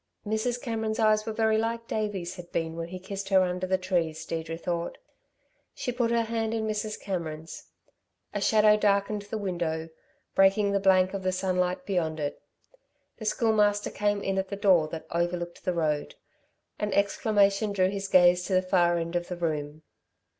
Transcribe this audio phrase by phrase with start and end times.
[0.25, 0.59] Mrs.
[0.59, 4.25] Cameron's eyes were very like Davey's had been when he kissed her under the trees,
[4.25, 4.97] Deirdre thought.
[5.75, 6.99] She put her hand in Mrs.
[6.99, 7.65] Cameron's.
[8.33, 9.89] A shadow darkened the window,
[10.33, 12.41] breaking the blank of the sunlight beyond it.
[13.17, 16.15] The Schoolmaster came in at the door that overlooked the road.
[16.79, 19.83] An exclamation drew his gaze to the far end of the room.